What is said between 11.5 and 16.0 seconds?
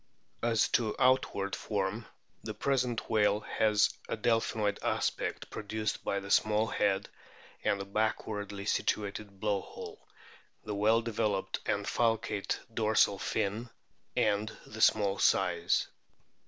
and falcate dorsal fin, and the small size.